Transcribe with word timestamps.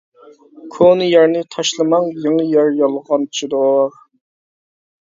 كونا 0.77 1.09
يارنى 1.09 1.43
تاشلىماڭ، 1.57 2.09
يېڭى 2.25 2.49
يار 2.55 2.73
يالغانچىدۇر. 2.81 3.97